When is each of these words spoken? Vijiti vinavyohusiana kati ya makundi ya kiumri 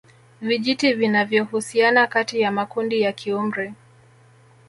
Vijiti 0.41 0.93
vinavyohusiana 0.93 2.07
kati 2.07 2.39
ya 2.41 2.51
makundi 2.51 3.01
ya 3.01 3.11
kiumri 3.13 3.73